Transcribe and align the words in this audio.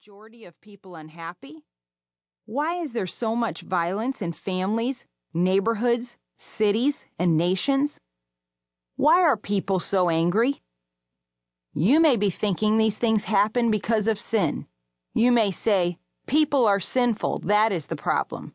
majority 0.00 0.46
of 0.46 0.58
people 0.62 0.96
unhappy? 0.96 1.62
Why 2.46 2.76
is 2.76 2.94
there 2.94 3.06
so 3.06 3.36
much 3.36 3.60
violence 3.60 4.22
in 4.22 4.32
families, 4.32 5.04
neighborhoods, 5.34 6.16
cities, 6.38 7.04
and 7.18 7.36
nations? 7.36 8.00
Why 8.96 9.20
are 9.20 9.36
people 9.36 9.78
so 9.78 10.08
angry? 10.08 10.62
You 11.74 12.00
may 12.00 12.16
be 12.16 12.30
thinking 12.30 12.78
these 12.78 12.96
things 12.96 13.24
happen 13.24 13.70
because 13.70 14.06
of 14.06 14.18
sin. 14.18 14.64
You 15.12 15.30
may 15.32 15.50
say, 15.50 15.98
people 16.26 16.64
are 16.64 16.80
sinful, 16.80 17.40
that 17.40 17.70
is 17.70 17.88
the 17.88 17.96
problem. 17.96 18.54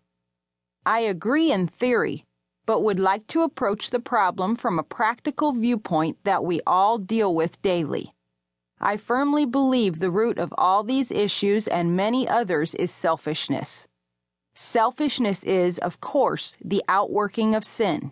I 0.84 1.02
agree 1.02 1.52
in 1.52 1.68
theory, 1.68 2.26
but 2.66 2.82
would 2.82 3.00
like 3.00 3.28
to 3.28 3.44
approach 3.44 3.92
the 3.92 4.00
problem 4.00 4.56
from 4.56 4.80
a 4.80 4.84
practical 4.84 5.52
viewpoint 5.52 6.18
that 6.24 6.44
we 6.44 6.62
all 6.66 6.98
deal 6.98 7.36
with 7.36 7.62
daily. 7.62 8.15
I 8.80 8.98
firmly 8.98 9.46
believe 9.46 10.00
the 10.00 10.12
root 10.12 10.38
of 10.38 10.54
all 10.58 10.84
these 10.84 11.12
issues 11.12 11.68
and 11.68 11.96
many 11.96 12.28
others 12.28 12.76
is 12.76 12.92
selfishness. 12.92 13.88
Selfishness 14.54 15.44
is, 15.44 15.78
of 15.80 16.02
course, 16.02 16.58
the 16.64 16.84
outworking 16.88 17.56
of 17.56 17.66
sin. 17.66 18.12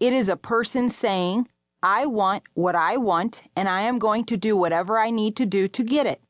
It 0.00 0.12
is 0.12 0.28
a 0.28 0.36
person 0.36 0.90
saying, 0.90 1.48
I 1.82 2.06
want 2.06 2.42
what 2.54 2.74
I 2.74 2.96
want, 2.96 3.42
and 3.54 3.68
I 3.68 3.82
am 3.82 3.98
going 3.98 4.24
to 4.26 4.36
do 4.36 4.56
whatever 4.56 4.98
I 4.98 5.10
need 5.10 5.36
to 5.36 5.46
do 5.46 5.68
to 5.68 5.82
get 5.84 6.06
it. 6.06 6.20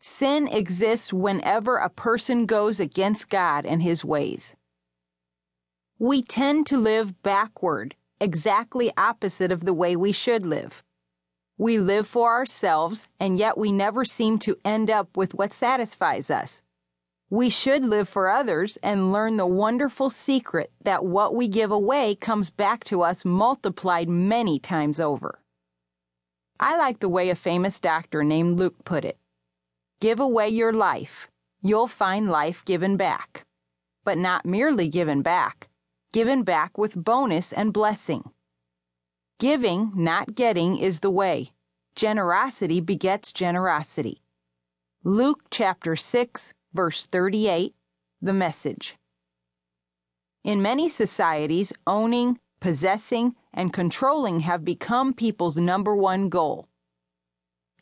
Sin 0.00 0.48
exists 0.48 1.12
whenever 1.12 1.78
a 1.78 1.88
person 1.88 2.46
goes 2.46 2.78
against 2.78 3.30
God 3.30 3.64
and 3.64 3.82
his 3.82 4.04
ways. 4.04 4.54
We 5.98 6.20
tend 6.20 6.66
to 6.66 6.76
live 6.76 7.22
backward, 7.22 7.94
exactly 8.20 8.92
opposite 8.98 9.50
of 9.50 9.64
the 9.64 9.72
way 9.72 9.96
we 9.96 10.12
should 10.12 10.44
live. 10.44 10.82
We 11.58 11.78
live 11.78 12.06
for 12.06 12.32
ourselves, 12.32 13.08
and 13.18 13.38
yet 13.38 13.56
we 13.56 13.72
never 13.72 14.04
seem 14.04 14.38
to 14.40 14.58
end 14.62 14.90
up 14.90 15.16
with 15.16 15.32
what 15.32 15.54
satisfies 15.54 16.30
us. 16.30 16.62
We 17.30 17.48
should 17.48 17.84
live 17.84 18.08
for 18.08 18.28
others 18.28 18.76
and 18.82 19.10
learn 19.10 19.36
the 19.36 19.46
wonderful 19.46 20.10
secret 20.10 20.70
that 20.84 21.04
what 21.04 21.34
we 21.34 21.48
give 21.48 21.72
away 21.72 22.14
comes 22.14 22.50
back 22.50 22.84
to 22.84 23.02
us 23.02 23.24
multiplied 23.24 24.08
many 24.08 24.58
times 24.58 25.00
over. 25.00 25.40
I 26.60 26.76
like 26.76 27.00
the 27.00 27.08
way 27.08 27.30
a 27.30 27.34
famous 27.34 27.80
doctor 27.80 28.22
named 28.22 28.58
Luke 28.58 28.84
put 28.84 29.04
it 29.04 29.18
Give 29.98 30.20
away 30.20 30.50
your 30.50 30.74
life, 30.74 31.28
you'll 31.62 31.88
find 31.88 32.30
life 32.30 32.64
given 32.66 32.98
back. 32.98 33.46
But 34.04 34.18
not 34.18 34.44
merely 34.44 34.88
given 34.88 35.22
back, 35.22 35.68
given 36.12 36.42
back 36.42 36.76
with 36.76 37.02
bonus 37.02 37.50
and 37.50 37.72
blessing. 37.72 38.30
Giving, 39.40 39.92
not 39.94 40.34
getting, 40.34 40.78
is 40.78 41.00
the 41.00 41.10
way. 41.10 41.50
Generosity 41.96 42.82
begets 42.82 43.32
generosity. 43.32 44.20
Luke 45.02 45.44
chapter 45.50 45.96
6, 45.96 46.52
verse 46.74 47.06
38, 47.06 47.74
the 48.20 48.34
message. 48.34 48.98
In 50.44 50.60
many 50.60 50.90
societies, 50.90 51.72
owning, 51.86 52.38
possessing, 52.60 53.34
and 53.54 53.72
controlling 53.72 54.40
have 54.40 54.62
become 54.62 55.14
people's 55.14 55.56
number 55.56 55.96
one 55.96 56.28
goal. 56.28 56.68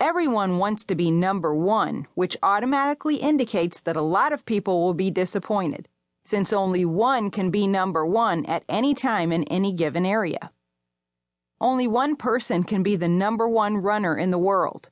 Everyone 0.00 0.58
wants 0.58 0.84
to 0.84 0.94
be 0.94 1.10
number 1.10 1.52
one, 1.52 2.06
which 2.14 2.36
automatically 2.40 3.16
indicates 3.16 3.80
that 3.80 3.96
a 3.96 4.00
lot 4.00 4.32
of 4.32 4.46
people 4.46 4.80
will 4.80 4.94
be 4.94 5.10
disappointed, 5.10 5.88
since 6.24 6.52
only 6.52 6.84
one 6.84 7.32
can 7.32 7.50
be 7.50 7.66
number 7.66 8.06
one 8.06 8.46
at 8.46 8.62
any 8.68 8.94
time 8.94 9.32
in 9.32 9.42
any 9.44 9.72
given 9.72 10.06
area. 10.06 10.52
Only 11.64 11.86
one 11.86 12.14
person 12.16 12.62
can 12.62 12.82
be 12.82 12.94
the 12.94 13.08
number 13.08 13.48
one 13.48 13.78
runner 13.78 14.14
in 14.18 14.30
the 14.30 14.36
world. 14.36 14.90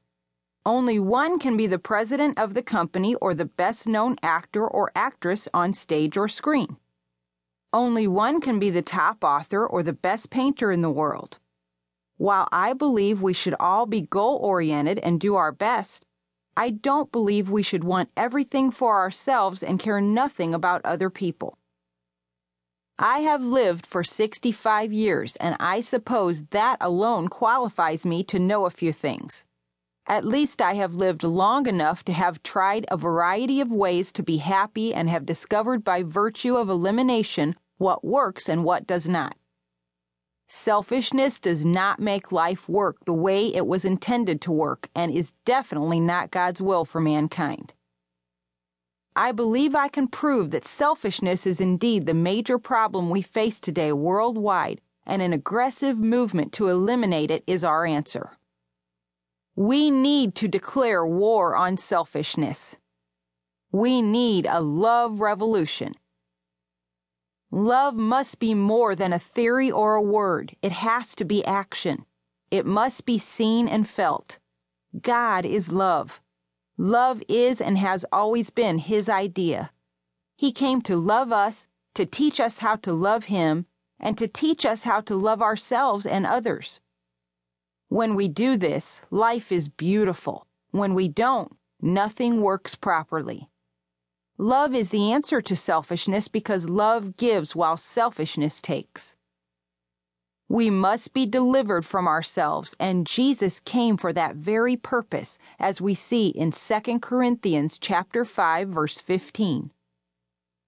Only 0.65 0.99
one 0.99 1.39
can 1.39 1.55
be 1.55 1.67
the 1.67 1.79
president 1.79 2.39
of 2.39 2.55
the 2.55 2.63
company 2.63 3.15
or 3.17 3.35
the 3.35 3.45
best 3.45 3.87
known 3.87 4.17
actor 4.23 4.67
or 4.67 4.91
actress 4.95 5.49
on 5.53 5.75
stage 5.75 6.17
or 6.17 6.29
screen. 6.29 6.79
Only 7.75 8.07
one 8.07 8.41
can 8.41 8.59
be 8.59 8.71
the 8.71 8.81
top 8.81 9.23
author 9.23 9.67
or 9.67 9.83
the 9.83 9.93
best 9.93 10.31
painter 10.31 10.73
in 10.73 10.81
the 10.81 10.89
world. 10.89 11.37
While 12.17 12.49
I 12.51 12.73
believe 12.73 13.21
we 13.21 13.35
should 13.35 13.55
all 13.61 13.85
be 13.85 14.01
goal 14.01 14.37
oriented 14.37 14.99
and 15.01 15.21
do 15.21 15.35
our 15.35 15.53
best, 15.53 16.07
I 16.57 16.71
don't 16.71 17.13
believe 17.13 17.51
we 17.51 17.63
should 17.63 17.85
want 17.85 18.09
everything 18.17 18.71
for 18.71 18.97
ourselves 18.97 19.63
and 19.63 19.79
care 19.79 20.01
nothing 20.01 20.55
about 20.55 20.87
other 20.87 21.11
people. 21.11 21.59
I 23.05 23.19
have 23.23 23.43
lived 23.43 23.85
for 23.85 24.05
65 24.05 24.93
years, 24.93 25.35
and 25.37 25.57
I 25.59 25.81
suppose 25.81 26.45
that 26.51 26.77
alone 26.81 27.27
qualifies 27.27 28.07
me 28.07 28.23
to 28.23 28.39
know 28.39 28.65
a 28.65 28.71
few 28.71 28.93
things. 28.93 29.45
At 30.07 30.25
least 30.25 30.63
I 30.63 30.75
have 30.75 30.95
lived 30.95 31.25
long 31.25 31.67
enough 31.67 32.05
to 32.05 32.13
have 32.13 32.45
tried 32.45 32.87
a 32.89 32.97
variety 32.97 33.61
of 33.61 33.73
ways 33.73 34.13
to 34.13 34.23
be 34.23 34.37
happy 34.37 34.95
and 34.95 35.11
have 35.11 35.27
discovered 35.27 35.83
by 35.83 36.05
virtue 36.05 36.55
of 36.55 36.69
elimination 36.69 37.57
what 37.77 38.05
works 38.05 38.49
and 38.49 38.63
what 38.63 38.87
does 38.87 39.09
not. 39.09 39.35
Selfishness 40.47 41.41
does 41.41 41.65
not 41.65 41.99
make 41.99 42.31
life 42.31 42.69
work 42.69 43.05
the 43.05 43.13
way 43.13 43.49
it 43.49 43.67
was 43.67 43.85
intended 43.85 44.41
to 44.43 44.53
work 44.53 44.91
and 44.95 45.13
is 45.13 45.33
definitely 45.45 45.99
not 45.99 46.31
God's 46.31 46.63
will 46.63 46.85
for 46.85 47.01
mankind. 47.01 47.73
I 49.15 49.33
believe 49.33 49.75
I 49.75 49.89
can 49.89 50.09
prove 50.09 50.53
that 50.53 50.67
selfishness 50.67 51.47
is 51.47 51.61
indeed 51.61 52.07
the 52.07 52.15
major 52.15 52.59
problem 52.59 53.11
we 53.11 53.21
face 53.21 53.61
today 53.61 53.93
worldwide, 53.93 54.81
and 55.05 55.21
an 55.21 55.35
aggressive 55.35 55.99
movement 55.99 56.53
to 56.55 56.69
eliminate 56.69 57.31
it 57.31 57.45
is 57.47 57.63
our 57.63 57.85
answer. 57.85 58.39
We 59.55 59.91
need 59.91 60.35
to 60.37 60.49
declare 60.49 61.05
war 61.05 61.55
on 61.55 61.77
selfishness. 61.77 62.79
We 63.71 64.01
need 64.01 64.47
a 64.47 64.61
love 64.61 65.21
revolution. 65.21 65.95
Love 67.51 67.95
must 67.95 68.39
be 68.39 68.55
more 68.55 68.95
than 68.95 69.13
a 69.13 69.19
theory 69.19 69.71
or 69.71 69.95
a 69.95 70.03
word. 70.03 70.57
It 70.63 70.73
has 70.73 71.15
to 71.17 71.27
be 71.27 71.45
action. 71.45 72.07
It 72.51 72.65
must 72.65 73.05
be 73.05 73.19
seen 73.19 73.69
and 73.69 73.87
felt. 73.87 74.39
God 75.03 75.45
is 75.45 75.71
love. 75.71 76.22
Love 76.83 77.23
is 77.29 77.61
and 77.61 77.79
has 77.79 78.05
always 78.11 78.51
been 78.51 78.79
His 78.79 79.09
idea. 79.09 79.71
He 80.37 80.51
came 80.51 80.83
to 80.83 80.97
love 80.97 81.31
us, 81.31 81.69
to 81.95 82.05
teach 82.05 82.41
us 82.41 82.59
how 82.59 82.75
to 82.75 82.93
love 82.93 83.27
Him, 83.27 83.67
and 84.01 84.19
to 84.19 84.27
teach 84.27 84.67
us 84.67 84.83
how 84.83 85.01
to 85.03 85.15
love 85.15 85.41
ourselves 85.41 86.05
and 86.05 86.27
others. 86.27 86.81
When 87.89 88.17
we 88.17 88.27
do 88.27 88.57
this, 88.57 89.01
life 89.13 89.53
is 89.53 89.69
beautiful. 89.69 90.49
When 90.73 90.93
we 90.95 91.07
don't, 91.07 91.57
nothing 91.81 92.41
works 92.41 92.75
properly. 92.75 93.49
Love 94.37 94.75
is 94.75 94.91
the 94.91 95.13
answer 95.13 95.41
to 95.41 95.55
selfishness 95.55 96.27
because 96.27 96.69
love 96.69 97.17
gives 97.17 97.55
while 97.55 97.77
selfishness 97.77 98.61
takes. 98.61 99.15
We 100.53 100.69
must 100.69 101.15
be 101.15 101.25
delivered 101.25 101.87
from 101.87 102.07
ourselves, 102.07 102.77
and 102.79 103.07
Jesus 103.07 103.59
came 103.59 103.97
for 103.97 104.13
that 104.13 104.37
very 104.37 104.77
purpose, 104.77 105.39
as 105.59 105.81
we 105.81 105.95
see 105.95 106.29
in 106.29 106.53
2 106.53 106.99
Corinthians 106.99 107.79
chapter 107.79 108.23
5 108.23 108.69
verse 108.69 109.01
15. 109.01 109.71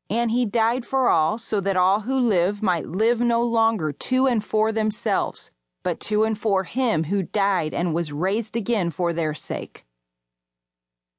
And 0.08 0.30
he 0.30 0.46
died 0.46 0.86
for 0.86 1.10
all, 1.10 1.36
so 1.36 1.60
that 1.60 1.76
all 1.76 2.00
who 2.00 2.18
live 2.18 2.62
might 2.62 2.86
live 2.86 3.20
no 3.20 3.42
longer 3.42 3.92
to 3.92 4.26
and 4.26 4.42
for 4.42 4.72
themselves, 4.72 5.50
but 5.82 6.00
to 6.00 6.24
and 6.24 6.38
for 6.38 6.64
him 6.64 7.04
who 7.04 7.22
died 7.22 7.74
and 7.74 7.92
was 7.92 8.10
raised 8.10 8.56
again 8.56 8.88
for 8.88 9.12
their 9.12 9.34
sake. 9.34 9.84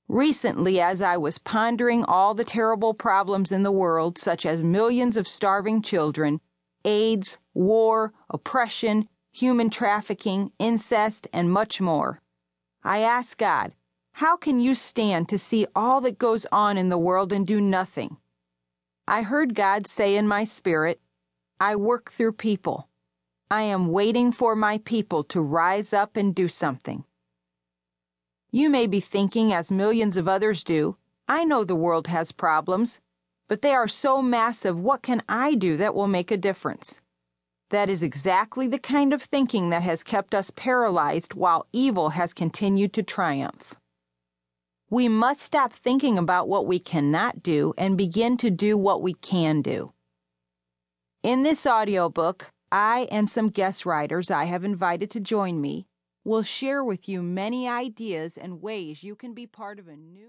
Recently, 0.08 0.82
as 0.82 1.04
I 1.04 1.18
was 1.18 1.38
pondering 1.38 2.04
all 2.04 2.34
the 2.34 2.44
terrible 2.44 2.96
problems 2.96 3.52
in 3.52 3.62
the 3.62 3.72
world, 3.72 4.18
such 4.18 4.44
as 4.44 4.64
millions 4.64 5.18
of 5.18 5.28
starving 5.28 5.84
children, 5.84 6.42
AIDS, 6.86 7.38
war, 7.54 8.14
oppression, 8.30 9.10
human 9.32 9.70
trafficking, 9.70 10.52
incest, 10.60 11.28
and 11.34 11.52
much 11.52 11.82
more. 11.82 12.22
I 12.84 13.00
ask 13.00 13.38
God, 13.38 13.74
how 14.14 14.38
can 14.38 14.62
you 14.62 14.76
stand 14.76 15.28
to 15.28 15.38
see 15.38 15.66
all 15.76 16.00
that 16.02 16.18
goes 16.18 16.46
on 16.52 16.78
in 16.78 16.88
the 16.88 16.98
world 16.98 17.34
and 17.34 17.46
do 17.46 17.60
nothing? 17.60 18.16
I 19.08 19.24
heard 19.24 19.56
God 19.56 19.88
say 19.88 20.16
in 20.16 20.28
my 20.28 20.46
spirit, 20.46 21.02
I 21.60 21.76
work 21.76 22.12
through 22.12 22.34
people. 22.34 22.88
I 23.52 23.64
am 23.64 23.92
waiting 23.92 24.32
for 24.32 24.56
my 24.56 24.78
people 24.80 25.24
to 25.26 25.42
rise 25.42 25.94
up 25.94 26.16
and 26.16 26.34
do 26.34 26.48
something. 26.48 27.04
You 28.52 28.70
may 28.70 28.88
be 28.88 29.00
thinking, 29.02 29.52
as 29.52 29.72
millions 29.72 30.16
of 30.16 30.28
others 30.28 30.64
do, 30.64 30.98
I 31.28 31.44
know 31.44 31.64
the 31.64 31.76
world 31.76 32.08
has 32.08 32.32
problems, 32.32 33.02
but 33.48 33.62
they 33.62 33.74
are 33.74 33.88
so 33.88 34.22
massive, 34.22 34.80
what 34.80 35.02
can 35.02 35.22
I 35.30 35.56
do 35.56 35.78
that 35.78 35.96
will 35.96 36.08
make 36.08 36.32
a 36.32 36.38
difference? 36.38 37.02
That 37.70 37.90
is 37.90 38.04
exactly 38.04 38.68
the 38.68 38.80
kind 38.80 39.14
of 39.14 39.22
thinking 39.22 39.70
that 39.70 39.84
has 39.84 40.04
kept 40.04 40.34
us 40.34 40.52
paralyzed 40.52 41.34
while 41.34 41.68
evil 41.74 42.10
has 42.10 42.34
continued 42.34 42.94
to 42.94 43.04
triumph. 43.04 43.76
We 44.90 45.08
must 45.08 45.42
stop 45.42 45.74
thinking 45.74 46.18
about 46.18 46.48
what 46.48 46.68
we 46.68 46.80
cannot 46.80 47.42
do 47.42 47.74
and 47.78 47.98
begin 47.98 48.38
to 48.38 48.52
do 48.52 48.78
what 48.78 49.02
we 49.02 49.16
can 49.16 49.62
do. 49.62 49.94
In 51.24 51.42
this 51.42 51.66
audiobook, 51.66 52.52
I 52.72 53.08
and 53.12 53.28
some 53.30 53.50
guest 53.50 53.86
writers 53.86 54.30
I 54.30 54.46
have 54.46 54.64
invited 54.64 55.10
to 55.12 55.20
join 55.20 55.60
me 55.60 55.88
will 56.24 56.44
share 56.44 56.84
with 56.84 57.10
you 57.10 57.22
many 57.22 57.68
ideas 57.68 58.38
and 58.38 58.62
ways 58.62 59.04
you 59.04 59.16
can 59.16 59.34
be 59.34 59.48
part 59.48 59.80
of 59.80 59.88
a 59.88 59.96
new 59.96 60.24